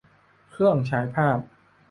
[0.51, 1.37] เครื่องฉายภาพ